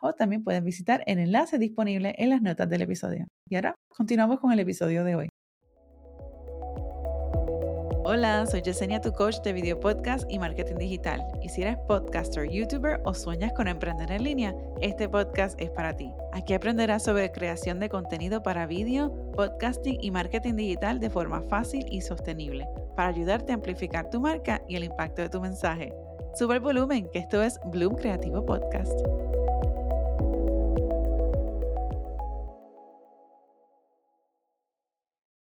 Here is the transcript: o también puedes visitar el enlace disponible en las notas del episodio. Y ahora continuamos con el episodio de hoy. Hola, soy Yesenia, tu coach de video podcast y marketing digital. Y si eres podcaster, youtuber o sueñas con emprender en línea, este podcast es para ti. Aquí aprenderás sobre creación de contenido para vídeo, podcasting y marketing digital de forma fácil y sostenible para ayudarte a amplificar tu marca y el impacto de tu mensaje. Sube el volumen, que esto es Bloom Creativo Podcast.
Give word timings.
o 0.00 0.12
también 0.12 0.44
puedes 0.44 0.62
visitar 0.62 1.02
el 1.06 1.18
enlace 1.18 1.58
disponible 1.58 2.14
en 2.18 2.30
las 2.30 2.42
notas 2.42 2.68
del 2.68 2.82
episodio. 2.82 3.26
Y 3.48 3.56
ahora 3.56 3.74
continuamos 3.88 4.40
con 4.40 4.52
el 4.52 4.60
episodio 4.60 5.04
de 5.04 5.16
hoy. 5.16 5.28
Hola, 8.08 8.46
soy 8.46 8.62
Yesenia, 8.62 9.00
tu 9.00 9.10
coach 9.12 9.40
de 9.42 9.52
video 9.52 9.80
podcast 9.80 10.30
y 10.30 10.38
marketing 10.38 10.76
digital. 10.76 11.26
Y 11.42 11.48
si 11.48 11.62
eres 11.62 11.76
podcaster, 11.88 12.48
youtuber 12.48 13.00
o 13.04 13.12
sueñas 13.12 13.52
con 13.52 13.66
emprender 13.66 14.12
en 14.12 14.22
línea, 14.22 14.54
este 14.80 15.08
podcast 15.08 15.60
es 15.60 15.70
para 15.70 15.96
ti. 15.96 16.12
Aquí 16.32 16.54
aprenderás 16.54 17.02
sobre 17.02 17.32
creación 17.32 17.80
de 17.80 17.88
contenido 17.88 18.44
para 18.44 18.66
vídeo, 18.66 19.12
podcasting 19.32 19.98
y 20.00 20.12
marketing 20.12 20.54
digital 20.54 21.00
de 21.00 21.10
forma 21.10 21.42
fácil 21.42 21.84
y 21.90 22.00
sostenible 22.00 22.68
para 22.94 23.08
ayudarte 23.08 23.50
a 23.50 23.56
amplificar 23.56 24.08
tu 24.08 24.20
marca 24.20 24.62
y 24.68 24.76
el 24.76 24.84
impacto 24.84 25.22
de 25.22 25.28
tu 25.28 25.40
mensaje. 25.40 25.92
Sube 26.34 26.54
el 26.54 26.60
volumen, 26.60 27.08
que 27.12 27.18
esto 27.18 27.42
es 27.42 27.58
Bloom 27.72 27.96
Creativo 27.96 28.46
Podcast. 28.46 29.00